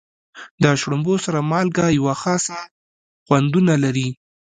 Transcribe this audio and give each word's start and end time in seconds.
د 0.61 0.63
شړومبو 0.81 1.15
سره 1.25 1.39
مالګه 1.51 1.85
یوه 1.99 2.13
خاصه 2.21 2.57
خوندونه 3.25 3.73
لري. 3.83 4.07